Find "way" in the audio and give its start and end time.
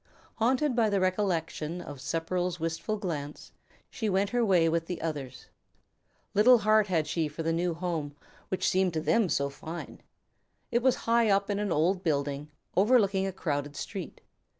4.43-4.67